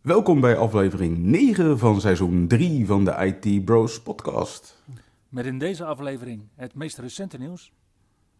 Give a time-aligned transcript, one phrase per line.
[0.00, 3.10] Welkom bij aflevering 9 van seizoen 3 van de
[3.42, 4.82] IT Bros podcast.
[5.28, 7.72] Met in deze aflevering het meest recente nieuws,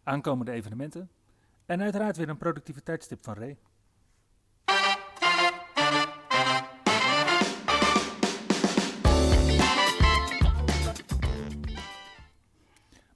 [0.02, 1.10] aankomende evenementen
[1.66, 3.56] en uiteraard weer een productiviteitstip van Ray.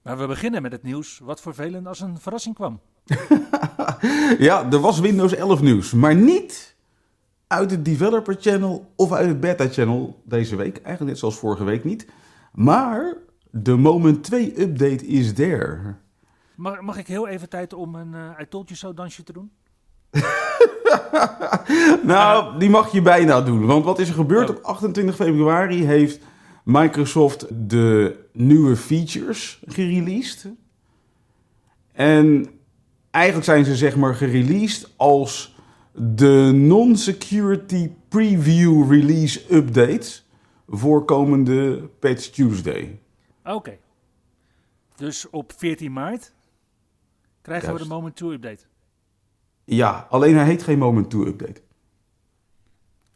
[0.02, 2.80] Maar we beginnen met het nieuws wat voor velen als een verrassing kwam.
[4.38, 6.73] ja, er was Windows 11 nieuws, maar niet
[7.46, 10.76] uit het Developer Channel of uit het Beta Channel deze week.
[10.76, 12.06] Eigenlijk net zoals vorige week niet.
[12.52, 13.16] Maar
[13.50, 15.94] de Moment 2 update is there.
[16.54, 19.32] Mag, mag ik heel even tijd om een uh, I Told You So dansje te
[19.32, 19.50] doen?
[22.12, 23.66] nou, die mag je bijna doen.
[23.66, 24.50] Want wat is er gebeurd?
[24.50, 26.20] Op 28 februari heeft
[26.64, 30.46] Microsoft de nieuwe features gereleased.
[31.92, 32.50] En
[33.10, 35.53] eigenlijk zijn ze zeg maar gereleased als
[35.96, 40.26] de non-security preview release updates
[40.68, 43.00] voor komende Patch Tuesday.
[43.44, 43.78] Oké.
[44.96, 46.32] Dus op 14 maart
[47.42, 48.64] krijgen we de Moment 2 update.
[49.64, 51.60] Ja, alleen hij heet geen Moment 2 update.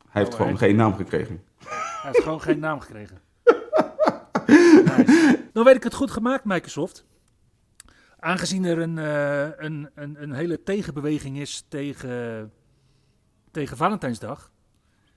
[0.08, 1.42] Hij heeft Oh, gewoon geen naam gekregen.
[1.58, 3.18] Hij heeft gewoon geen naam gekregen.
[4.46, 5.38] Nice.
[5.52, 7.04] Dan weet ik het goed gemaakt, Microsoft.
[8.18, 12.52] Aangezien er een, eh, een, een, een hele tegenbeweging is tegen,
[13.50, 14.50] tegen Valentijnsdag.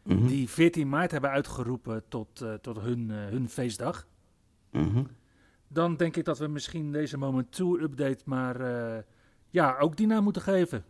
[0.03, 4.07] Mhm, Die 14 maart hebben uitgeroepen tot, eh, tot hun, eh, hun feestdag.
[4.71, 5.03] mhm.
[5.67, 9.03] Dan denk ik dat we misschien deze Moment 2 update maar eh,
[9.49, 10.85] ja, ook die naam moeten geven.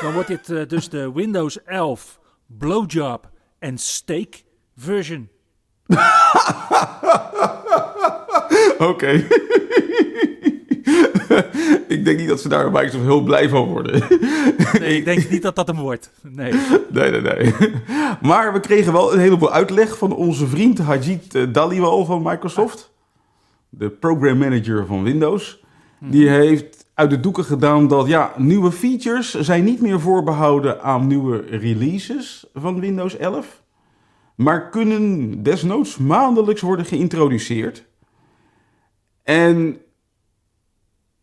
[0.00, 4.42] Dan wordt dit dus de Windows 11 Blowjob en Steak
[4.76, 5.28] version.
[8.78, 9.26] Oké.
[11.88, 14.02] ik denk niet dat ze daar bij Microsoft heel blij van worden.
[14.80, 16.10] Nee, ik denk niet dat dat hem wordt.
[16.22, 16.52] Nee.
[16.90, 17.54] nee, nee, nee.
[18.22, 22.92] Maar we kregen wel een heleboel uitleg van onze vriend Hajit eh, Dhaliwal van Microsoft.
[23.68, 25.60] De program manager van Windows.
[25.98, 31.06] Die heeft uit de doeken gedaan dat ja, nieuwe features zijn niet meer voorbehouden aan
[31.06, 33.62] nieuwe releases van Windows 11.
[34.34, 37.84] Maar kunnen desnoods maandelijks worden geïntroduceerd.
[39.22, 39.76] En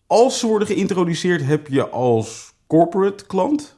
[0.09, 3.77] als ze worden geïntroduceerd, heb je als corporate klant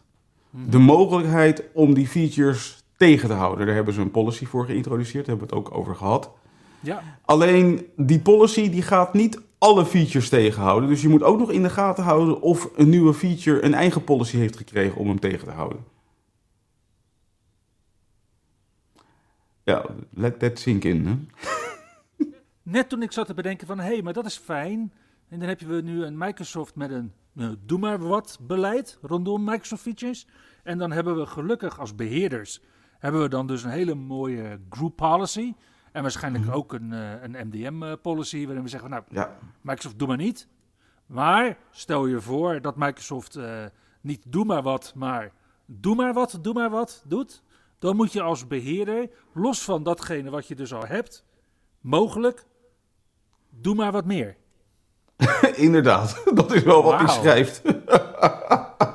[0.49, 3.65] de mogelijkheid om die features tegen te houden.
[3.65, 6.31] Daar hebben ze een policy voor geïntroduceerd, daar hebben we het ook over gehad.
[6.79, 10.89] Ja, Alleen die policy die gaat niet alle features tegenhouden.
[10.89, 14.03] Dus je moet ook nog in de gaten houden of een nieuwe feature een eigen
[14.03, 15.85] policy heeft gekregen om hem tegen te houden.
[19.63, 21.05] Ja, let that sink in.
[21.05, 21.45] Hè?
[22.63, 24.93] net toen ik zat te bedenken van, hé, hey, maar dat is fijn.
[25.31, 29.43] En dan heb je nu een Microsoft met een eh, doe maar wat beleid rondom
[29.43, 30.27] Microsoft features.
[30.63, 32.61] En dan hebben we gelukkig als beheerders,
[32.99, 35.53] hebben we dan dus een hele mooie group policy.
[35.91, 39.99] En waarschijnlijk ook een, eh, een MDM eh, policy waarin we zeggen, nou, Ja, Microsoft
[39.99, 40.47] doe maar niet.
[41.05, 43.39] Maar stel je voor dat Microsoft
[44.01, 45.31] niet doe maar wat, maar
[45.65, 47.43] doe maar wat, doe maar wat doet.
[47.79, 51.25] Dan moet je als beheerder, los van datgene wat je dus al hebt,
[51.79, 52.45] mogelijk,
[53.49, 54.37] doe maar wat meer.
[55.55, 56.23] inderdaad.
[56.33, 57.61] Dat is wel wat hij schrijft.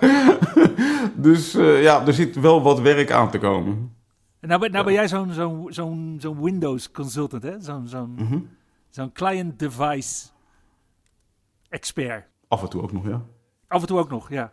[1.27, 3.95] dus eh, ja, er zit wel wat werk aan te komen.
[4.41, 7.61] En nou, ben- nou ben jij zo'n zo'n zo'n zo'n Windows consultant, hè?
[7.61, 8.39] Zo'n zo'n Mhm.
[8.89, 10.27] zo'n client device
[11.69, 12.25] expert.
[12.49, 13.23] Af en toe ook nog, ja.
[13.69, 14.53] Af en toe ook nog, ja.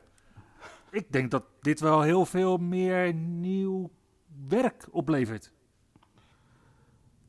[0.91, 3.89] Ik denk dat dit wel heel veel meer nieuw
[4.47, 5.52] werk oplevert.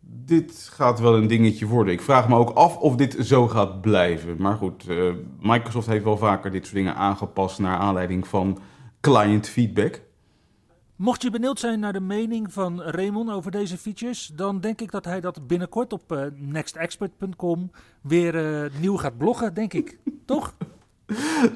[0.07, 1.93] Dit gaat wel een dingetje worden.
[1.93, 4.37] Ik vraag me ook af of dit zo gaat blijven.
[4.39, 8.59] Maar goed, eh, Microsoft heeft wel vaker dit soort dingen aangepast naar aanleiding van
[9.01, 10.01] client feedback.
[10.97, 14.91] Mocht je benieuwd zijn naar de mening van Raymond over deze features, dan denk ik
[14.91, 19.99] dat hij dat binnenkort op eh, nextexpert.com weer eh, nieuw gaat bloggen, denk ik.
[20.27, 20.55] Toch?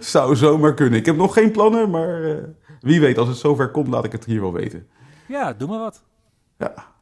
[0.00, 0.98] Zou zomaar kunnen.
[0.98, 2.40] Ik heb nog geen plannen, maar
[2.80, 4.86] wie weet, als het zover komt, laat ik het hier wel weten.
[5.28, 6.02] Ja, doe maar wat.
[6.58, 6.96] Ja.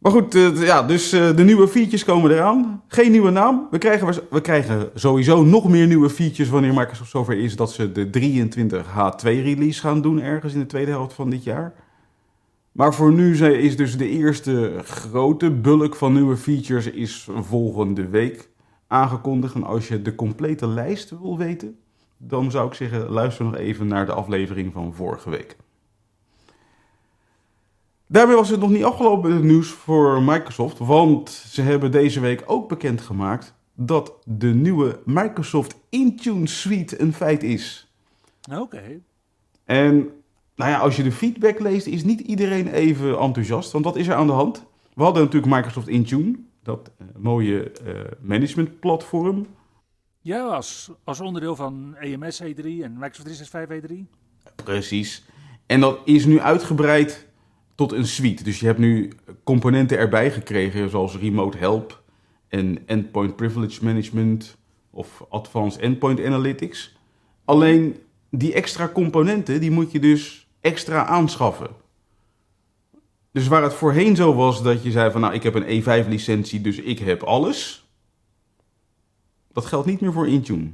[0.00, 2.82] Maar goed, eh, ja, dus eh, de nieuwe features komen eraan.
[2.88, 3.66] Geen nieuwe naam.
[3.70, 7.92] We krijgen, we krijgen sowieso nog meer nieuwe features wanneer Microsoft zover is dat ze
[7.92, 11.74] de 23H2 release gaan doen ergens in de tweede helft van dit jaar.
[12.72, 18.48] Maar voor nu is dus de eerste grote bulk van nieuwe features is volgende week
[18.86, 19.54] aangekondigd.
[19.54, 21.78] En als je de complete lijst wil weten,
[22.16, 25.56] dan zou ik zeggen, luister nog even naar de aflevering van vorige week.
[28.12, 32.42] Daarmee was het nog niet afgelopen het nieuws voor Microsoft, want ze hebben deze week
[32.46, 37.92] ook bekendgemaakt dat de nieuwe Microsoft Intune Suite een feit is.
[38.52, 39.00] Oké.
[39.64, 39.94] En
[40.54, 44.06] nou ja, als je de feedback leest, is niet iedereen even enthousiast, want wat is
[44.06, 44.64] er aan de hand?
[44.94, 49.46] We hadden natuurlijk Microsoft Intune, dat eh, mooie eh, managementplatform.
[50.20, 54.04] Ja, als, als onderdeel van EMS E3 en Microsoft 365 E3.
[54.64, 55.24] Precies.
[55.66, 57.28] En dat is nu uitgebreid
[57.80, 58.42] tot een suite.
[58.42, 59.12] Dus je hebt nu
[59.44, 62.02] componenten erbij gekregen, zoals Remote Help
[62.48, 64.56] en Endpoint Privilege Management
[64.90, 66.96] of Advanced Endpoint Analytics.
[67.44, 67.96] Alleen
[68.30, 71.70] die extra componenten, die moet je dus extra aanschaffen.
[73.32, 76.08] Dus waar het voorheen zo was dat je zei van nou, ik heb een E5
[76.08, 77.88] licentie, dus ik heb alles.
[79.52, 80.70] Dat geldt niet meer voor Intune.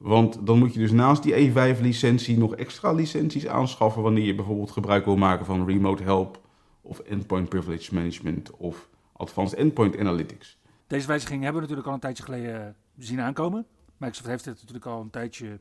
[0.00, 4.70] Want dan moet je dus naast die E5-licentie nog extra licenties aanschaffen wanneer je bijvoorbeeld
[4.70, 6.40] gebruik wil maken van Remote Help
[6.80, 10.58] of Endpoint Privilege Management of Advanced Endpoint Analytics.
[10.86, 13.66] Deze wijziging hebben we natuurlijk al een tijdje geleden zien aankomen.
[13.96, 15.60] Microsoft heeft het natuurlijk al een tijdje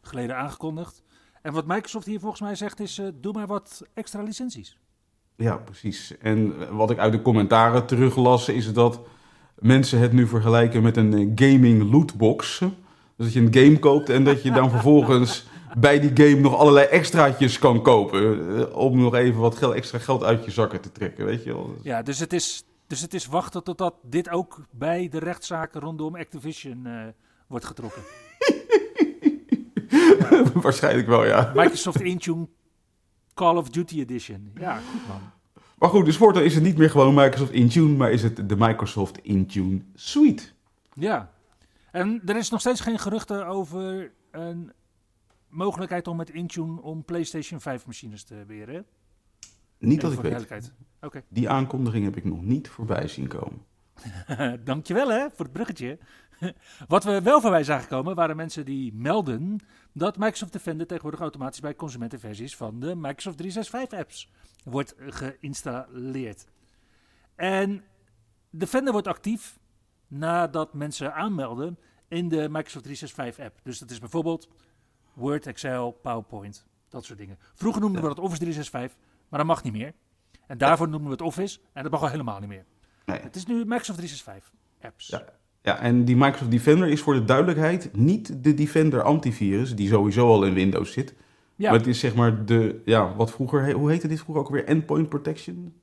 [0.00, 1.02] geleden aangekondigd.
[1.42, 4.78] En wat Microsoft hier volgens mij zegt is, eh, doe maar wat extra licenties.
[5.36, 6.18] Ja, precies.
[6.18, 9.00] En wat ik uit de commentaren teruglas is dat
[9.58, 12.62] mensen het nu vergelijken met een eh, gaming lootbox.
[13.20, 15.46] Dus dat je een game koopt en dat je dan vervolgens
[15.78, 18.56] bij die game nog allerlei extraatjes kan kopen.
[18.58, 21.52] eh, Om nog even wat geld, extra geld uit je zakken te trekken, weet je
[21.52, 21.74] wel.
[21.82, 26.16] Ja, dus het is, dus het is wachten totdat dit ook bij de rechtszaken rondom
[26.16, 26.92] Activision eh,
[27.46, 28.02] wordt getrokken.
[30.62, 31.52] Waarschijnlijk wel, ja.
[31.54, 32.48] Microsoft Intune
[33.34, 34.50] Call of Duty Edition.
[34.58, 35.20] Ja, goed man.
[35.78, 38.56] Maar goed, dus voortaan is het niet meer gewoon Microsoft Intune, maar is het de
[38.56, 40.42] Microsoft Intune Suite.
[40.94, 41.30] Ja.
[41.92, 44.72] En er is nog steeds geen geruchten over een
[45.48, 48.74] mogelijkheid om met Intune om PlayStation 5 machines te beheren.
[48.74, 48.80] hè?
[49.78, 50.72] Niet dat ik weet.
[51.00, 51.22] Oké.
[51.28, 53.64] Die aankondiging heb ik nog niet voorbij zien komen.
[54.64, 55.98] Dankjewel hè, voor het bruggetje.
[56.88, 59.58] Wat we wel voorbij zagen komen, waren mensen die melden
[59.92, 64.30] dat Microsoft Defender tegenwoordig automatisch bij consumentenversies van de Microsoft 365 apps
[64.64, 66.46] wordt geïnstalleerd.
[67.34, 67.84] En
[68.50, 69.58] Defender wordt actief
[70.10, 71.78] nadat mensen aanmelden
[72.08, 73.60] in de Microsoft 365 app.
[73.62, 74.48] Dus dat is bijvoorbeeld
[75.12, 77.38] Word, Excel, PowerPoint, dat soort dingen.
[77.54, 78.98] Vroeger noemden we dat Office 365,
[79.28, 79.92] maar dat mag niet meer.
[80.46, 82.64] En daarvoor noemen we het Office en dat mag al helemaal niet meer.
[83.04, 83.20] Nee.
[83.20, 85.06] Het is nu Microsoft 365 apps.
[85.06, 85.24] Ja.
[85.62, 90.26] Ja, en die Microsoft Defender is voor de duidelijkheid niet de Defender antivirus, die sowieso
[90.26, 91.14] al in Windows zit.
[91.56, 94.50] Ja, Maar het is zeg maar de, ja, wat vroeger, hoe heette dit vroeger ook
[94.50, 94.64] weer?
[94.64, 95.74] Endpoint Protection?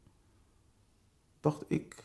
[1.40, 2.04] Dacht ik.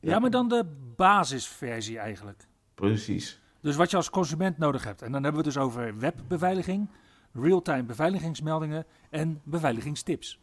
[0.00, 0.64] Ja, maar dan de
[0.96, 2.46] basisversie eigenlijk.
[2.74, 3.40] Precies.
[3.60, 5.02] Dus wat je als consument nodig hebt.
[5.02, 6.88] En dan hebben we het dus over webbeveiliging,
[7.32, 10.40] real-time beveiligingsmeldingen en beveiligingstips.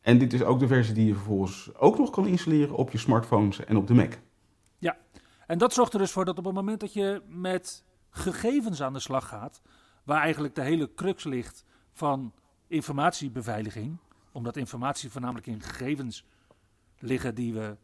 [0.00, 2.98] En dit is ook de versie die je vervolgens ook nog kan installeren op je
[2.98, 4.14] smartphones en op de Mac.
[5.50, 8.92] En dat zorgt er dus voor dat op het moment dat je met gegevens aan
[8.92, 9.62] de slag gaat,
[10.04, 12.32] waar eigenlijk de hele crux ligt van
[12.66, 13.98] informatiebeveiliging,
[14.32, 16.24] omdat informatie voornamelijk in gegevens
[16.98, 17.76] liggen die we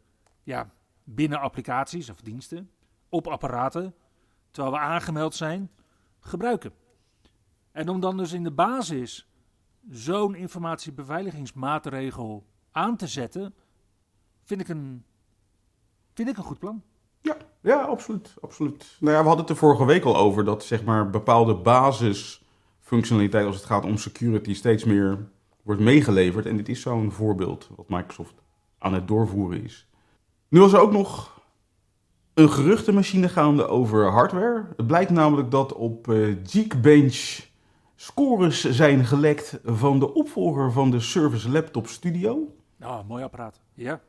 [0.47, 0.71] ja,
[1.03, 2.69] binnen applicaties of diensten,
[3.09, 3.95] op apparaten,
[4.51, 5.71] terwijl we aangemeld zijn,
[6.19, 6.71] gebruiken.
[7.71, 9.29] En om dan dus in de basis
[9.89, 13.53] zo'n informatiebeveiligingsmaatregel aan te zetten,
[14.43, 15.05] vind ik een,
[16.13, 16.83] vind ik een goed plan.
[17.21, 18.97] Ja, ja, absoluut, absoluut.
[18.99, 23.45] Nou ja, we hadden het er vorige week al over dat zeg maar bepaalde basisfunctionaliteit
[23.45, 25.29] als het gaat om security steeds meer
[25.63, 26.45] wordt meegeleverd.
[26.45, 28.35] En dit is zo'n voorbeeld wat Microsoft
[28.77, 29.86] aan het doorvoeren is.
[30.49, 31.41] Nu was er ook nog
[32.33, 34.65] een geruchtenmachine gaande over hardware.
[34.77, 37.45] Het blijkt namelijk dat op eh, Geekbench
[37.95, 42.55] scores zijn gelekt van de opvolger van de Service Laptop Studio.
[42.81, 43.61] Oh, mooi apparaat.
[43.73, 44.01] Ja.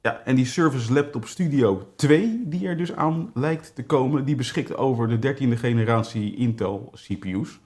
[0.00, 4.36] Ja, en die Service Laptop Studio 2, die er dus aan lijkt te komen, die
[4.36, 7.60] beschikt over de 13e generatie Intel CPU's.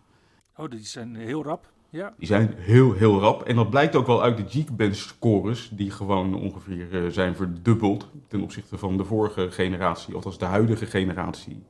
[0.57, 1.73] Oh, die zijn heel rap.
[1.91, 2.15] Ja.
[2.19, 3.43] Die zijn heel, heel rap.
[3.43, 8.09] En dat blijkt ook wel uit de Geekbench scores, die gewoon ongeveer eh, zijn verdubbeld
[8.27, 11.63] ten opzichte van de vorige generatie, of dat is de huidige generatie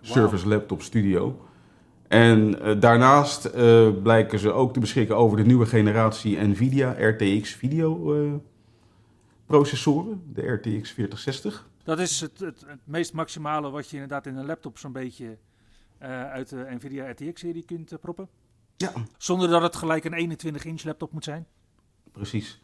[0.00, 1.46] Service Laptop Studio.
[2.08, 7.54] En eh, daarnaast eh, blijken ze ook te beschikken over de nieuwe generatie Nvidia RTX
[7.54, 8.42] video
[9.46, 11.68] processoren, de RTX 4060.
[11.82, 15.36] Dat is het, het, het meest maximale wat je inderdaad in een laptop zo'n beetje
[16.30, 18.28] uit de Nvidia RTX-serie kunt proppen.
[18.76, 21.46] Ja, Zonder dat het gelijk een 21-inch laptop moet zijn.
[22.12, 22.60] precies.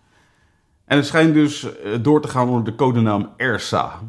[0.84, 4.00] En het schijnt dus eh, door te gaan onder de codenaam ERSA.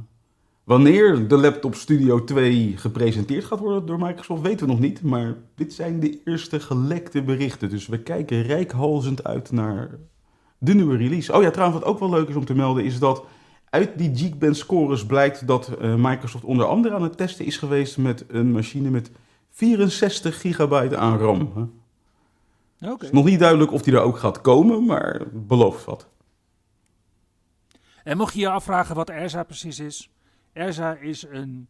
[0.64, 5.02] Wanneer de laptop Studio 2 gepresenteerd gaat worden door Microsoft, weten we nog niet.
[5.02, 7.70] Maar dit zijn de eerste gelekte berichten.
[7.70, 9.90] Dus we kijken rijkhalzend uit naar
[10.58, 11.34] de nieuwe release.
[11.34, 13.24] Oh ja, trouwens, wat ook wel leuk is om te melden, is dat
[13.70, 17.98] uit die Geekbench scores blijkt dat eh, Microsoft onder andere aan het testen is geweest
[17.98, 19.12] met een machine met
[19.50, 21.72] 64 gigabyte aan RAM.
[22.92, 26.08] Het is nog niet duidelijk of die er ook gaat komen, maar belooft wat.
[28.04, 30.10] En mocht je je afvragen wat ERSA precies is.
[30.54, 31.68] ERSA is een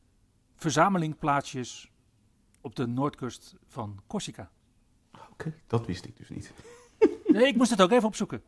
[0.56, 1.92] verzameling plaatsjes
[2.62, 4.50] op de noordkust van Corsica.
[5.32, 6.52] Oké, dat wist ik dus niet.
[7.28, 8.42] Nee, ik moest het ook even opzoeken.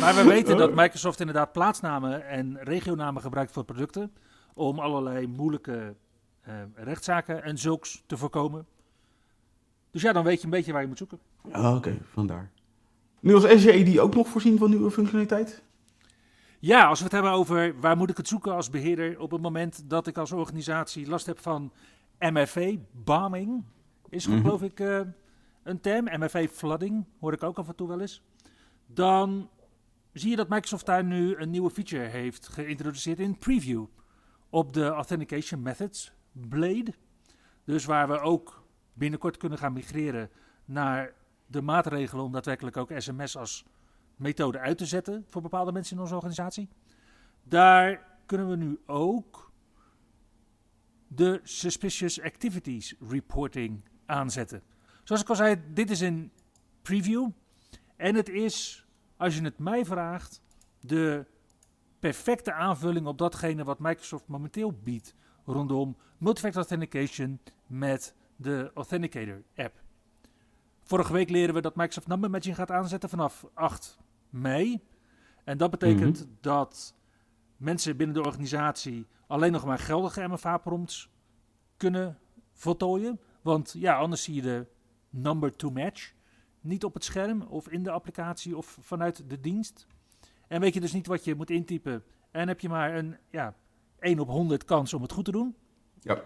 [0.00, 4.12] Maar we weten dat Microsoft inderdaad plaatsnamen en regionamen gebruikt voor producten.
[4.54, 5.94] Om allerlei moeilijke
[6.40, 8.66] eh, rechtszaken en zulks te voorkomen.
[9.90, 11.18] Dus ja, dan weet je een beetje waar je moet zoeken.
[11.50, 12.50] Ah, Oké, vandaar.
[13.20, 15.62] Nu als Azure AD ook nog voorzien van nieuwe functionaliteit?
[16.58, 19.40] Ja, als we het hebben over waar moet ik het zoeken als beheerder op het
[19.42, 21.72] moment dat ik als organisatie last heb van
[22.18, 23.64] MFA, bombing,
[24.08, 24.40] is Mhm.
[24.40, 25.00] geloof ik eh,
[25.62, 26.04] een term.
[26.22, 28.22] MFA flooding, hoor ik ook af en toe wel eens.
[28.86, 29.48] Dan
[30.12, 33.84] zie je dat Microsoft daar nu een nieuwe feature heeft geïntroduceerd in Preview
[34.50, 36.94] op de Authentication Methods Blade.
[37.64, 40.30] Dus waar we ook binnenkort kunnen gaan migreren
[40.64, 41.12] naar
[41.54, 43.64] de maatregelen om daadwerkelijk ook sms als
[44.16, 46.68] methode uit te zetten voor bepaalde mensen in onze organisatie.
[47.42, 49.52] Daar kunnen we nu ook
[51.08, 54.62] de Suspicious Activities Reporting aanzetten.
[55.02, 56.32] Zoals ik al zei, dit is een
[56.82, 57.28] preview.
[57.96, 60.42] En het is, als je het mij vraagt,
[60.80, 61.26] de
[61.98, 69.83] perfecte aanvulling op datgene wat Microsoft momenteel biedt rondom multifactor authentication met de Authenticator app.
[70.86, 73.98] Vorige week leren we dat Microsoft Number Matching gaat aanzetten vanaf 8
[74.30, 74.80] mei.
[75.44, 76.94] En dat betekent dat
[77.56, 81.10] mensen binnen de organisatie alleen nog maar geldige MFA-prompts
[81.76, 82.18] kunnen
[82.52, 83.20] voltooien.
[83.42, 84.66] Want ja, anders zie je de
[85.10, 86.12] number to match
[86.60, 89.86] niet op het scherm of in de applicatie of vanuit de dienst.
[90.48, 92.04] En weet je dus niet wat je moet intypen.
[92.30, 93.54] En heb je maar een ja,
[93.98, 95.56] 1 op 100 kans om het goed te doen.
[96.00, 96.22] Ja.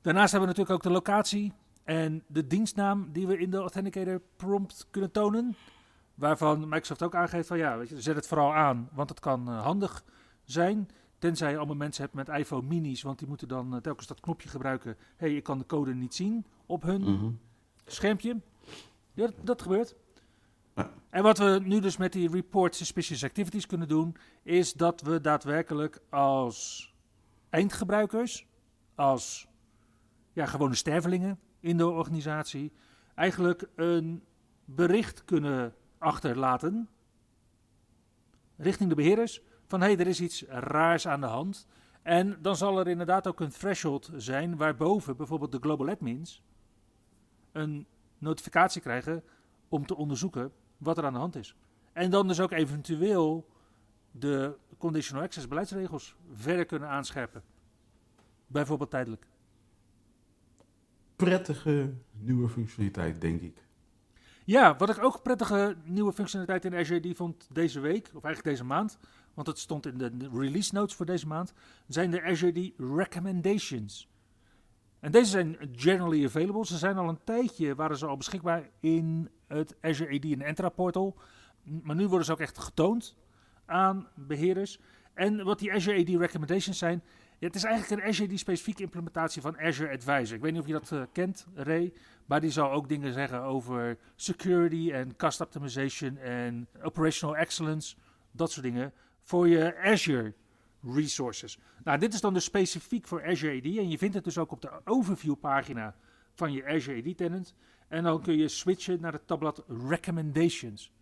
[0.00, 1.52] Daarnaast hebben we natuurlijk ook de locatie
[1.86, 5.56] en de dienstnaam die we in de Authenticator prompt kunnen tonen.
[6.14, 9.48] Waarvan Microsoft ook aangeeft van ja, weet je, zet het vooral aan, want het kan
[9.48, 10.04] eh, handig
[10.44, 10.88] zijn.
[11.18, 14.20] Tenzij je allemaal mensen hebt met iPhone minis, want die moeten dan eh, telkens dat
[14.20, 14.96] knopje gebruiken.
[15.16, 17.30] Hé, hey, ik kan de code niet zien op hun Mhm.
[17.84, 18.40] schermpje.
[19.14, 19.94] Ja, dat, dat gebeurt.
[20.74, 20.90] Ja.
[21.10, 25.20] En wat we nu dus met die report suspicious activities kunnen doen, is dat we
[25.20, 26.90] daadwerkelijk als
[27.50, 28.46] eindgebruikers,
[28.94, 29.48] als
[30.32, 32.72] ja, gewone stervelingen in de organisatie,
[33.14, 34.24] eigenlijk een
[34.64, 36.88] bericht kunnen achterlaten
[38.56, 41.66] richting de beheerders van hé, hey, er is iets raars aan de hand.
[42.02, 46.42] En dan zal er inderdaad ook een threshold zijn waarboven bijvoorbeeld de global admins
[47.52, 47.86] een
[48.18, 49.24] notificatie krijgen
[49.68, 51.56] om te onderzoeken wat er aan de hand is.
[51.92, 53.48] En dan dus ook eventueel
[54.10, 57.42] de conditional access beleidsregels verder kunnen aanscherpen.
[58.46, 59.26] Bijvoorbeeld tijdelijk.
[61.16, 63.64] Prettige nieuwe functionaliteit, denk ik.
[64.44, 68.44] Ja, wat ik ook prettige nieuwe functionaliteit in Azure die vond deze week, of eigenlijk
[68.56, 68.98] deze maand,
[69.34, 71.52] want het stond in de release notes voor deze maand,
[71.86, 74.08] zijn de Azure die recommendations.
[75.00, 76.66] En deze zijn generally available.
[76.66, 80.68] Ze zijn al een tijdje, waren ze al beschikbaar in het Azure AD en Entra
[80.68, 81.16] portal.
[81.82, 83.16] Maar nu worden ze ook echt getoond
[83.64, 84.80] aan beheerders.
[85.14, 87.02] En wat die Azure AD recommendations zijn,
[87.38, 90.36] het is eigenlijk een Azure AD specifieke implementatie van Azure Advisor.
[90.36, 91.92] Ik weet niet of je dat eh, kent, Ray.
[92.26, 97.96] Maar die zal ook dingen zeggen over security en cost optimization en operational excellence.
[98.30, 100.34] Dat soort dingen voor je Azure
[100.82, 101.58] resources.
[101.84, 103.64] Nou, dit is dan dus specifiek voor Azure AD.
[103.64, 105.94] En je vindt het dus ook op de overview pagina
[106.34, 107.54] van je Azure AD tenant.
[107.88, 110.92] En dan kun je switchen naar het tabblad recommendations.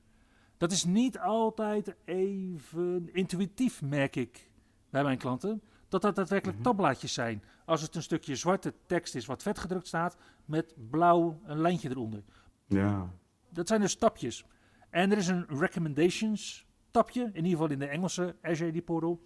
[0.57, 4.49] Dat is niet altijd even intuïtief, merk ik
[4.91, 5.63] bij mijn klanten.
[5.95, 6.67] Dat dat daadwerkelijk Mhm.
[6.67, 7.43] tabbladjes zijn.
[7.65, 11.91] Als het een stukje zwarte tekst is wat vet gedrukt staat, met blauw een lijntje
[11.91, 12.23] eronder.
[12.67, 13.11] Ja.
[13.49, 14.45] Dat zijn dus stapjes.
[14.91, 19.23] En er is een recommendations tapje, in ieder geval in de Engelse Azure AD portal,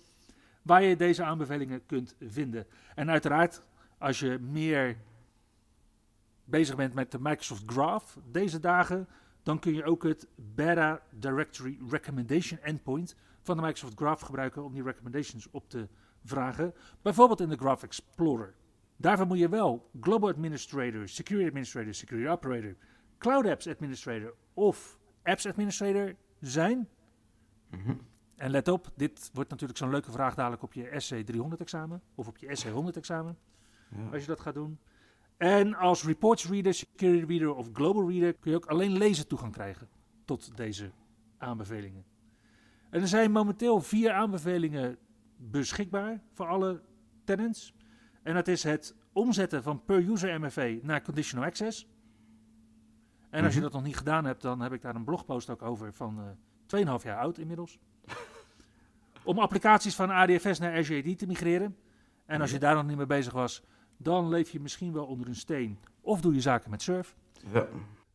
[0.62, 2.66] waar je deze aanbevelingen kunt vinden.
[2.94, 3.62] En uiteraard,
[3.98, 4.96] als je meer
[6.44, 9.08] bezig bent met de Microsoft Graph deze dagen,
[9.42, 14.72] dan kun je ook het Beta Directory Recommendation Endpoint van de Microsoft Graph gebruiken om
[14.72, 15.88] die recommendations op te
[16.24, 16.74] vragen.
[17.02, 18.54] Bijvoorbeeld in de Graph Explorer.
[18.96, 22.74] Daarvoor moet je wel Global Administrator, Security Administrator, Security Operator,
[23.18, 26.88] Cloud Apps Administrator of Apps Administrator zijn.
[27.70, 27.94] Mhm.
[28.36, 32.28] En let op, dit wordt natuurlijk zo'n leuke vraag dadelijk op je SC300 examen of
[32.28, 33.38] op je SC100 examen,
[33.96, 34.08] Ja.
[34.12, 34.78] als je dat gaat doen.
[35.36, 39.52] En als Reports Reader, Security Reader of Global Reader kun je ook alleen lezen toegang
[39.52, 39.88] krijgen
[40.24, 40.90] tot deze
[41.38, 42.04] aanbevelingen.
[42.90, 44.98] En er zijn momenteel vier aanbevelingen
[45.38, 46.82] beschikbaar voor alle
[47.24, 47.74] tenants.
[48.22, 51.88] En dat is het omzetten van per user MFA naar conditional access.
[53.30, 53.68] En als je Mhm.
[53.68, 56.24] dat nog niet gedaan hebt, dan heb ik daar een blogpost ook over van eh
[56.66, 57.78] 2,5 jaar oud inmiddels.
[59.24, 61.76] Om applicaties van ADFS naar Azure AD te migreren.
[62.26, 63.62] En als je daar nog niet mee bezig was,
[63.96, 65.78] dan leef je misschien wel onder een steen.
[66.00, 67.16] Of doe je zaken met Surf.
[67.52, 67.66] Ja.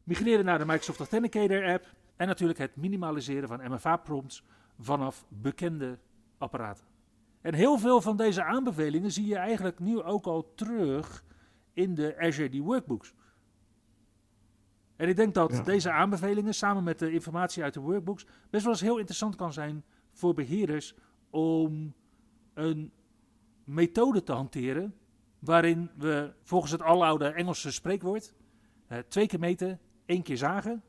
[0.03, 1.85] Migreren naar de Microsoft Authenticator app.
[2.15, 4.43] En natuurlijk het minimaliseren van MFA-prompts
[4.79, 5.97] vanaf bekende
[6.37, 6.85] apparaten.
[7.43, 11.23] En heel veel van deze aanbevelingen zie je eigenlijk nu ook al terug
[11.73, 13.13] in de Azure Workbooks.
[14.95, 15.63] En ik denk dat Ja.
[15.63, 19.53] deze aanbevelingen samen met de informatie uit de workbooks best wel eens heel interessant kan
[19.53, 20.95] zijn voor beheerders
[21.29, 21.93] om
[22.53, 22.91] een
[23.63, 24.95] methode te hanteren
[25.39, 28.33] waarin we volgens het aloude Engelse spreekwoord
[28.87, 30.83] eh, twee keer meten, één keer zagen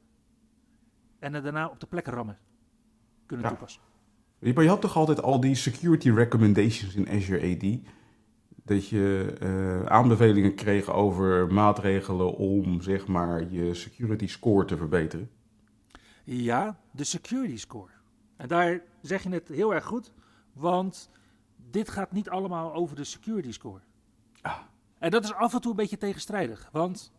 [1.19, 2.39] en daarna op de plek rammen
[3.27, 3.53] kunnen Ja.
[3.53, 3.83] toepassen.
[4.53, 7.79] Maar je had toch altijd al die security recommendations in Azure AD?
[8.65, 15.31] Dat je eh, aanbevelingen kreeg over maatregelen om zeg maar je security score te verbeteren.
[16.25, 17.91] Ja, de security score.
[18.37, 20.13] En daar zeg je het heel erg goed,
[20.53, 21.11] want
[21.71, 23.81] dit gaat niet allemaal over de security score.
[24.41, 24.59] Ah.
[24.99, 27.13] En dat is af en toe een beetje tegenstrijdig, want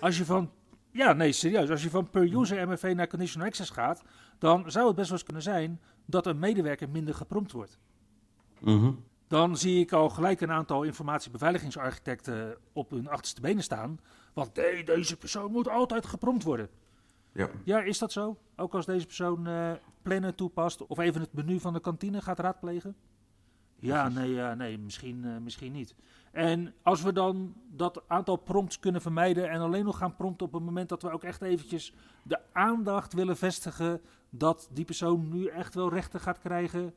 [0.00, 0.50] als je van,
[0.90, 4.02] ja nee serieus, als je van per user MFA naar conditional access gaat,
[4.38, 7.78] dan zou het best wel eens kunnen zijn dat een medewerker minder geprompt wordt.
[8.60, 8.92] Mhm.
[9.28, 14.00] Dan zie ik al gelijk een aantal informatiebeveiligingsarchitecten op hun achterste benen staan.
[14.32, 16.68] Want nee, deze persoon moet altijd geprompt worden.
[17.32, 17.48] Ja.
[17.64, 18.36] Ja, is dat zo?
[18.56, 22.38] Ook als deze persoon eh plannen toepast of even het menu van de kantine gaat
[22.38, 22.96] raadplegen?
[23.82, 25.94] Ja, nee, ja, nee misschien, eh, misschien niet.
[26.32, 30.52] En als we dan dat aantal prompts kunnen vermijden en alleen nog gaan prompten op
[30.52, 35.46] het moment dat we ook echt eventjes de aandacht willen vestigen dat die persoon nu
[35.46, 36.94] echt wel rechten gaat krijgen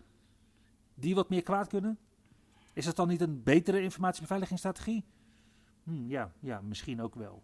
[0.93, 1.97] die wat meer kwaad kunnen?
[2.73, 5.03] Is dat dan niet een betere informatiebeveiligingsstrategie?
[5.83, 7.43] Hm, ja, ja, misschien ook wel.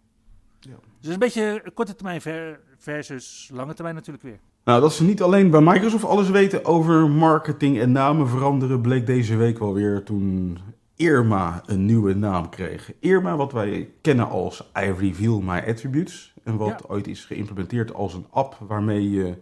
[0.60, 0.76] Ja.
[1.00, 4.40] Dus een beetje korte termijn ver- versus lange termijn natuurlijk weer.
[4.64, 9.06] Nou, dat ze niet alleen bij Microsoft alles weten over marketing en namen veranderen, bleek
[9.06, 10.58] deze week wel weer toen
[10.96, 12.92] Irma een nieuwe naam kreeg.
[13.00, 16.34] Irma, wat wij kennen als I Reveal My Attributes.
[16.44, 16.80] En wat Ja.
[16.88, 19.38] ooit is geïmplementeerd als een app waarmee je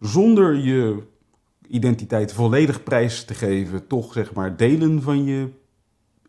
[0.00, 1.02] zonder je
[1.68, 5.48] identiteit volledig prijs te geven, toch zeg maar delen van je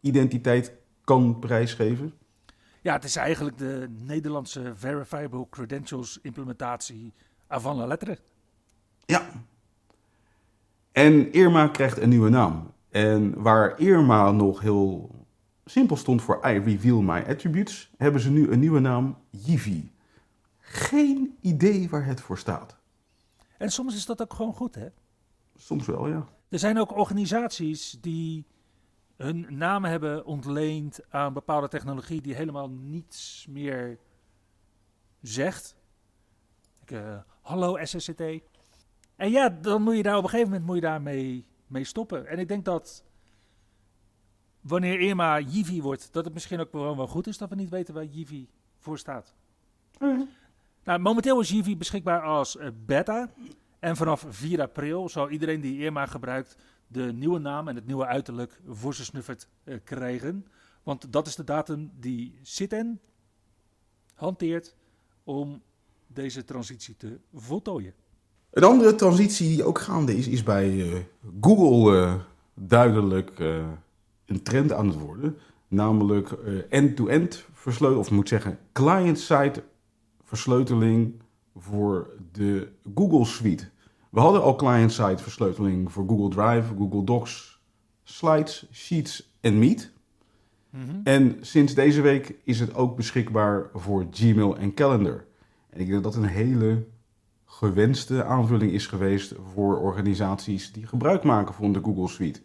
[0.01, 0.73] identiteit
[1.03, 2.13] kan prijsgeven.
[2.81, 7.13] Ja, het is eigenlijk de Nederlandse Verifiable Credentials implementatie
[7.49, 8.17] avant la lettre.
[9.05, 9.29] Ja.
[10.91, 12.73] En Irma krijgt een nieuwe naam.
[12.89, 15.09] En waar Irma nog heel
[15.65, 19.91] simpel stond voor I reveal my attributes, hebben ze nu een nieuwe naam, Yivi.
[20.59, 22.77] Geen idee waar het voor staat.
[23.57, 24.87] En soms is dat ook gewoon goed, hè?
[25.55, 26.27] Soms wel, ja.
[26.49, 28.45] Er zijn ook organisaties die
[29.15, 33.99] hun namen hebben ontleend aan bepaalde technologie die helemaal niets meer
[35.21, 35.75] zegt.
[36.81, 37.17] Ik, eh,
[37.49, 38.21] hallo SSCT.
[39.15, 42.27] En ja, dan moet je daar op een gegeven moment moet je daarmee mee stoppen.
[42.27, 43.03] En ik denk dat
[44.61, 47.69] wanneer Irma Yivi wordt, dat het misschien ook gewoon wel goed is dat we niet
[47.69, 49.35] weten waar Yivi voor staat.
[50.83, 53.29] Nou, momenteel is Yivi beschikbaar als eh, beta.
[53.79, 56.55] En vanaf 4 april zal iedereen die Irma gebruikt
[56.87, 60.47] de nieuwe naam en het nieuwe uiterlijk voor zijn snuffert eh, krijgen.
[60.83, 63.01] Want dat is de datum die Citen
[64.13, 64.75] hanteert
[65.23, 65.61] om
[66.13, 67.93] deze transitie te voltooien.
[68.51, 70.99] Een andere transitie die ook gaande is, is bij eh,
[71.41, 72.13] Google eh,
[72.53, 73.67] duidelijk eh,
[74.25, 75.37] een trend aan het worden.
[75.67, 76.29] Namelijk
[76.69, 79.63] end-to-end versleuteling, of ik moet zeggen client-side
[80.23, 81.13] versleuteling
[81.55, 83.69] voor de Google Suite.
[84.09, 87.61] We hadden al client-side versleuteling voor Google Drive, Google Docs,
[88.03, 89.91] Slides, Sheets en Meet.
[91.03, 95.25] En sinds deze week is het ook beschikbaar voor Gmail en Calendar.
[95.69, 96.85] En ik denk dat dat een hele
[97.45, 102.41] gewenste aanvulling is geweest voor organisaties die gebruik maken van de Google Suite.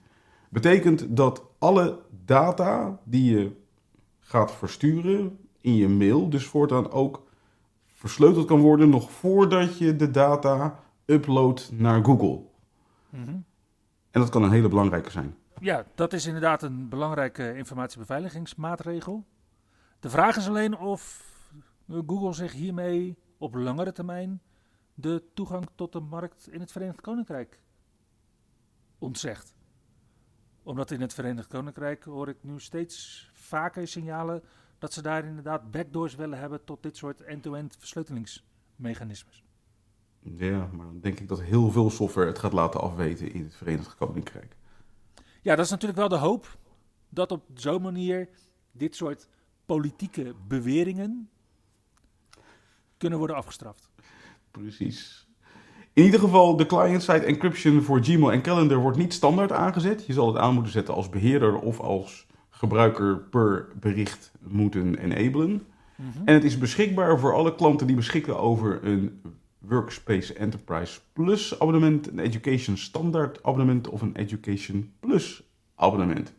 [0.49, 3.57] Betekent dat alle data die je
[4.21, 7.27] gaat versturen in je mail, dus voortaan ook
[7.87, 12.41] versleuteld kan worden nog voordat je de data uploadt naar Google.
[13.11, 13.31] Mhm.
[14.11, 15.35] En dat kan een hele belangrijke zijn.
[15.61, 19.25] Ja, dat is inderdaad een belangrijke informatiebeveiligingsmaatregel.
[20.01, 21.33] De vraag is alleen of
[21.89, 24.43] Google zich hiermee op langere termijn
[24.95, 27.61] de toegang tot de markt in het Verenigd Koninkrijk
[28.99, 29.55] ontzegt.
[30.63, 34.43] Omdat in het Verenigd Koninkrijk hoor ik nu steeds vaker signalen
[34.79, 39.45] dat ze daar inderdaad backdoors willen hebben tot dit soort end-to-end versleutelingsmechanismes.
[40.21, 43.55] Ja, maar dan denk ik dat heel veel software het gaat laten afweten in het
[43.55, 44.57] Verenigd Koninkrijk.
[45.43, 46.59] Ja, dat is natuurlijk wel de hoop
[47.09, 48.29] dat op zo'n manier
[48.73, 49.29] dit soort
[49.67, 51.31] politieke beweringen
[52.97, 53.91] kunnen worden afgestraft.
[54.51, 55.29] Precies.
[55.93, 60.07] In ieder geval, de client-side encryption voor Gmail en Calendar wordt niet standaard aangezet.
[60.07, 65.67] Je zal het aan moeten zetten als beheerder of als gebruiker per bericht moeten enablen.
[66.25, 69.21] En het is beschikbaar voor alle klanten die beschikken over een
[69.59, 75.43] Workspace Enterprise Plus abonnement, een Education Standard abonnement of een Education Plus
[75.75, 76.33] abonnement.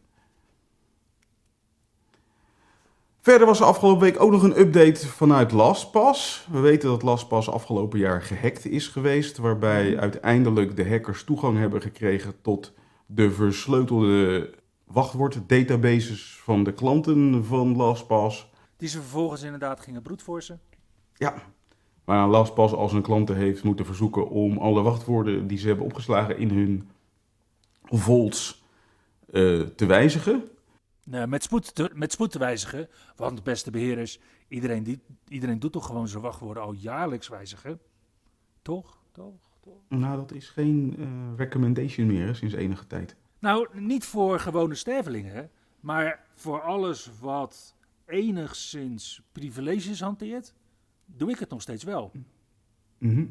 [3.25, 6.47] Verder was er afgelopen week ook nog een update vanuit LastPass.
[6.51, 11.81] We weten dat LastPass afgelopen jaar gehackt is geweest, waarbij uiteindelijk de hackers toegang hebben
[11.81, 12.73] gekregen tot
[13.05, 14.49] de versleutelde
[14.83, 18.49] wachtwoorddatabases van de klanten van LastPass.
[18.77, 20.59] Die ze vervolgens inderdaad gingen broedforcen.
[21.13, 21.33] Ja,
[22.03, 26.37] maar LastPass als een klanten heeft moeten verzoeken om alle wachtwoorden die ze hebben opgeslagen
[26.37, 26.89] in hun
[27.83, 28.63] vaults
[29.31, 30.43] eh, te wijzigen.
[31.05, 32.89] Nou, met, spoed te, met spoed te wijzigen.
[33.15, 37.79] Want beste beheerders, iedereen, die, iedereen doet toch gewoon zijn wachtwoorden al jaarlijks wijzigen?
[38.61, 38.97] Toch?
[39.11, 39.57] Toch?
[39.61, 39.73] Toch?
[39.89, 43.15] Nou, dat is geen eh, recommendation meer hè, sinds enige tijd.
[43.39, 50.53] Nou, niet voor gewone stervelingen, maar voor alles wat enigszins privileges hanteert,
[51.05, 52.11] doe ik het nog steeds wel.
[52.97, 53.25] Mhm.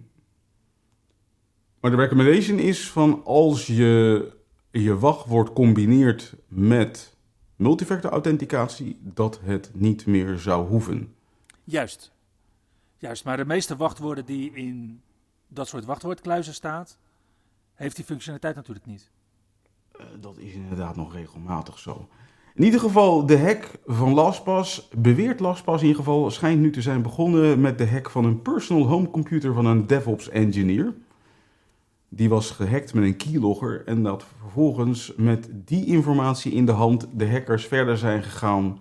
[1.80, 4.32] Maar de recommendation is van als je
[4.70, 7.13] je wachtwoord combineert met
[7.56, 11.14] multifactor authenticatie, dat het niet meer zou hoeven.
[11.64, 12.12] Juist.
[12.96, 15.02] Juist, maar de meeste wachtwoorden die in
[15.48, 16.98] dat soort wachtwoordkluizen staat,
[17.74, 19.10] heeft die functionaliteit natuurlijk niet.
[19.92, 22.08] Eh, dat is inderdaad nog regelmatig zo.
[22.54, 26.82] In ieder geval, de hack van LastPass, beweert LastPass in ieder geval, schijnt nu te
[26.82, 30.94] zijn begonnen met de hack van een personal home computer van een DevOps engineer.
[32.16, 37.06] Die was gehackt met een keylogger en dat vervolgens met die informatie in de hand
[37.12, 38.78] de hackers verder zijn gegaan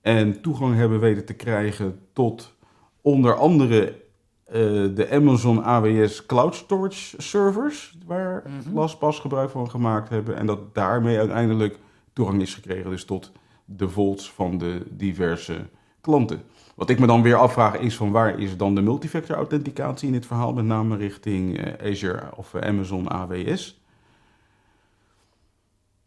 [0.00, 2.56] en toegang hebben weten te krijgen tot
[3.00, 4.02] onder andere
[4.46, 4.54] uh,
[4.94, 8.42] de Amazon AWS Cloud Storage servers, waar.
[8.74, 11.78] LastPass gebruik van gemaakt hebben en dat daarmee uiteindelijk
[12.12, 13.32] toegang is gekregen dus tot
[13.64, 15.66] de vaults van de diverse
[16.00, 16.42] klanten.
[16.80, 20.12] Wat ik me dan weer afvraag is van waar is dan de multifactor authenticatie in
[20.12, 23.82] dit verhaal, met name richting eh, Azure of eh, Amazon AWS.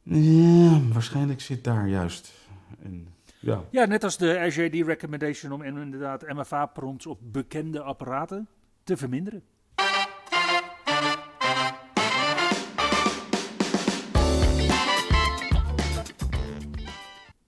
[0.03, 2.33] Ja, waarschijnlijk zit daar juist
[2.83, 3.07] een,
[3.39, 8.47] ja, Ja, net als de RGD recommendation om inderdaad MFA-prompts op bekende apparaten
[8.83, 9.43] te verminderen.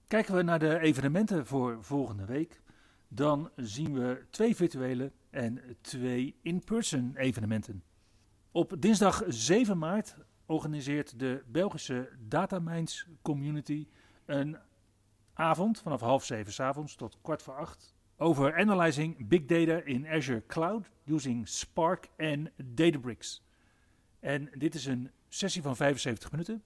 [0.06, 2.60] Kijken we naar de evenementen voor volgende week,
[3.08, 7.82] dan zien we twee virtuele en twee in-person evenementen.
[8.50, 10.16] Op dinsdag 7 maart
[10.46, 13.88] organiseert de Belgische Datamines Community
[14.24, 14.56] een
[15.32, 20.06] avond vanaf half zeven 's avonds tot kwart voor acht over analyzing big data in
[20.06, 23.42] Azure Cloud using Spark en Databricks.
[24.20, 26.62] En dit is een sessie van 75 minuten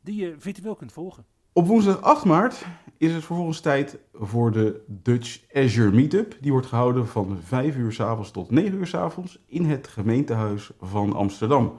[0.00, 1.26] die je virtueel kunt volgen.
[1.58, 2.66] Op woensdag 8 maart
[2.96, 6.36] is het vervolgens tijd voor de Dutch Azure Meetup.
[6.40, 9.88] Die wordt gehouden van 5 uur s avonds tot 9 uur s avonds in het
[9.88, 11.72] gemeentehuis van Amsterdam.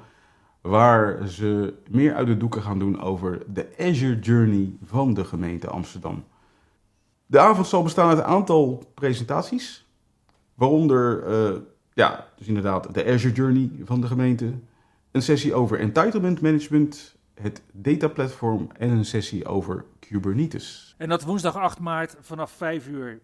[0.61, 5.67] Waar ze meer uit de doeken gaan doen over de Azure Journey van de gemeente
[5.67, 6.23] Amsterdam.
[7.25, 9.87] De avond zal bestaan uit een aantal presentaties.
[10.53, 11.59] Waaronder, eh,
[11.93, 14.53] ja, dus inderdaad de Azure Journey van de gemeente.
[15.11, 20.95] Een sessie over entitlement management, het dataplatform en een sessie over Kubernetes.
[20.97, 23.19] En dat woensdag 8 maart vanaf 5 uur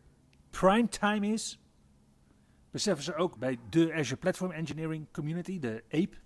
[0.49, 1.59] primetime is,
[2.71, 6.17] beseffen ze ook bij de Azure Platform Engineering Community, de APE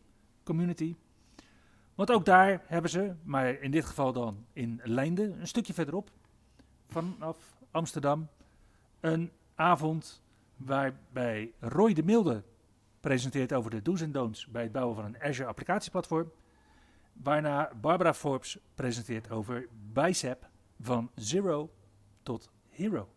[0.44, 0.96] Community.
[1.96, 6.12] Want ook daar hebben ze, maar in dit geval dan in Leinde, een stukje verderop,
[6.88, 7.38] vanaf
[7.72, 8.28] Amsterdam,
[9.00, 10.22] een avond
[10.56, 12.44] waarbij Roy de Milde
[13.00, 16.32] presenteert over de do's en don'ts bij het bouwen van een Azure applicatieplatform.
[17.24, 20.50] Waarna Barbara Forbes presenteert over Bicep
[20.82, 21.70] van zero
[22.24, 23.08] tot hero.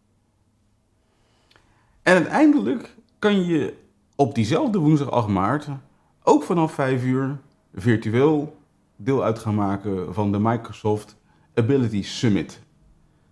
[2.02, 3.76] En uiteindelijk kan je
[4.16, 5.68] op diezelfde woensdag 8 maart
[6.22, 7.38] ook vanaf 5 uur
[7.74, 8.56] virtueel
[8.96, 11.16] deel uit gaan maken van de Microsoft
[11.54, 12.60] Ability Summit.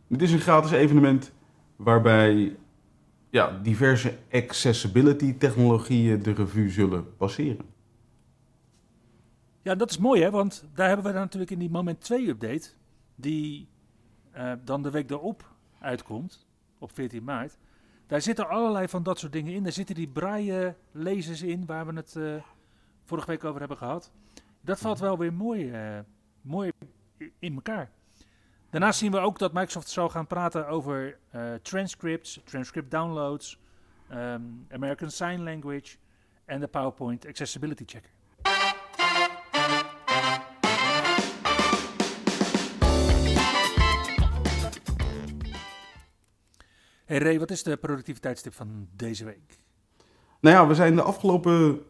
[0.07, 1.33] Dit is een gratis evenement
[1.77, 2.57] waarbij
[3.31, 7.79] ja, diverse accessibility technologieën de revue zullen passeren.
[9.71, 12.29] Ja, dat is mooi hè, want daar hebben we dan natuurlijk in die Moment 2
[12.29, 12.71] update,
[13.15, 13.69] die
[14.37, 16.47] uh, dan de week erop uitkomt,
[16.79, 17.59] op 14 maart.
[18.07, 19.63] Daar zitten allerlei van dat soort dingen in.
[19.63, 22.43] Daar zitten die braille lezers in, waar we het uh,
[23.05, 24.13] vorige week over hebben gehad.
[24.61, 25.99] Dat valt wel weer mooi, uh,
[26.41, 26.71] mooi
[27.39, 27.91] in elkaar.
[28.71, 31.19] Daarnaast zien we ook dat Microsoft zou gaan praten over
[31.63, 33.59] transcripts, transcript downloads,
[34.13, 35.97] um, American Sign Language
[36.45, 38.20] en de PowerPoint Accessibility Checker.
[47.11, 49.59] Hey Ray, wat is de productiviteitstip van deze week?
[50.41, 51.83] Nou ja, we zijn de afgelopen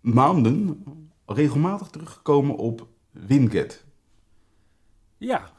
[0.00, 0.84] maanden
[1.26, 3.84] regelmatig teruggekomen op Winget.
[5.16, 5.50] Ja.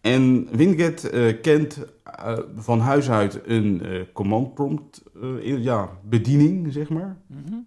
[0.00, 5.02] En Winget uh, kent uh, van huis uit een uh, command prompt
[5.42, 7.16] ja, bediening, zeg maar.
[7.26, 7.66] Mm -hmm.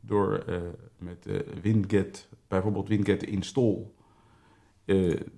[0.00, 0.44] Door
[0.98, 1.26] met
[1.62, 3.86] Winget, bijvoorbeeld Winget install,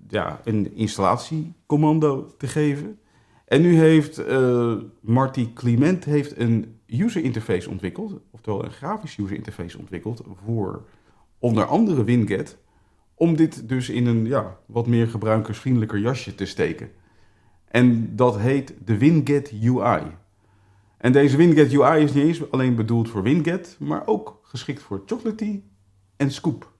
[0.08, 2.98] ja, een installatiecommando te geven.
[3.44, 9.36] En nu heeft uh, Marty Clement heeft een user interface ontwikkeld, oftewel een grafisch user
[9.36, 10.86] interface ontwikkeld voor
[11.38, 12.58] onder andere Winget,
[13.14, 16.90] om dit dus in een ja, wat meer gebruikersvriendelijker jasje te steken.
[17.64, 20.02] En dat heet de Winget UI.
[20.98, 25.02] En deze Winget UI is niet eens alleen bedoeld voor Winget, maar ook geschikt voor
[25.06, 25.62] Chocolatey
[26.16, 26.72] en Scoop.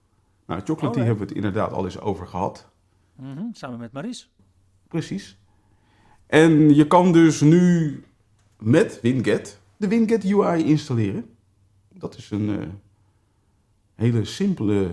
[0.47, 2.69] Nou, Chocolatey hebben we het inderdaad al eens over gehad.
[3.15, 4.33] Mm -hmm, samen met Maries.
[4.87, 5.37] Precies.
[6.27, 8.03] En je kan dus nu
[8.59, 11.25] met Winget de Winget UI installeren.
[11.93, 12.67] Dat is een uh,
[13.95, 14.91] hele simpele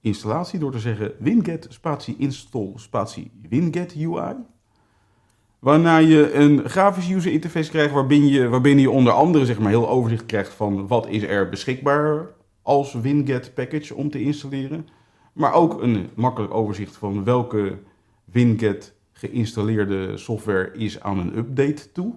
[0.00, 4.34] installatie door te zeggen Winget spatie install spatie Winget UI.
[5.58, 9.68] Waarna je een grafisch user interface krijgt waarbinnen je, waarbinnen je onder andere zeg maar,
[9.68, 12.28] heel overzicht krijgt van wat is er beschikbaar
[12.62, 14.88] als Winget package om te installeren.
[15.32, 17.78] Maar ook een makkelijk overzicht van welke
[18.24, 22.14] Winget geïnstalleerde software is aan een update toe.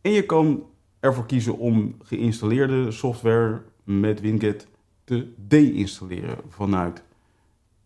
[0.00, 0.66] En je kan
[1.00, 4.68] ervoor kiezen om geïnstalleerde software met Winget
[5.04, 7.02] te deinstalleren vanuit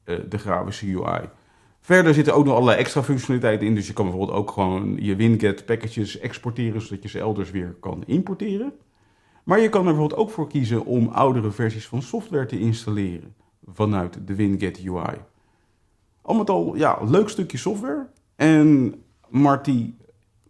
[0.05, 1.29] uh, de grafische UI.
[1.81, 3.75] Verder zitten ook nog allerlei extra functionaliteiten in.
[3.75, 7.77] Dus je kan bijvoorbeeld ook gewoon je Winget packages exporteren, zodat je ze elders weer
[7.81, 8.73] kan importeren.
[9.45, 13.35] Maar je kan er bijvoorbeeld ook voor kiezen om oudere versies van software te installeren
[13.65, 15.17] vanuit de Winget UI.
[16.25, 18.07] Al met al, ja, leuk stukje software.
[18.37, 18.95] En
[19.29, 19.95] Marty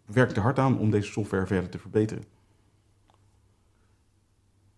[0.05, 2.23] werkt er hard aan om deze software verder te verbeteren.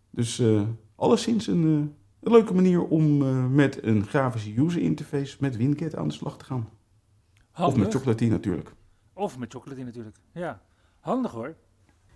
[0.10, 0.62] Dus uh,
[0.96, 1.74] alleszins een, uh,
[2.20, 6.38] een, leuke manier om uh, met een grafische user interface met Winget aan de slag
[6.38, 6.70] te gaan.
[7.52, 7.76] Handig.
[7.76, 8.74] Of met Chocolatey natuurlijk.
[9.14, 10.62] Of met Chocolatey natuurlijk, ja.
[11.00, 11.56] Handig hoor.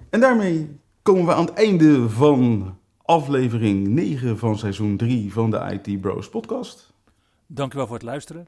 [0.10, 5.80] En daarmee komen we aan het einde van aflevering 9 van seizoen 3 van de
[5.84, 6.94] IT Bros podcast.
[7.46, 8.48] Dankjewel voor het luisteren.